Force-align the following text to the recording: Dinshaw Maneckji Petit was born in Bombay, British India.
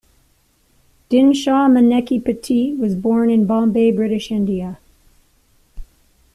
Dinshaw 1.11 1.67
Maneckji 1.69 2.25
Petit 2.25 2.73
was 2.75 2.95
born 2.95 3.29
in 3.29 3.45
Bombay, 3.45 3.91
British 3.91 4.31
India. 4.31 4.79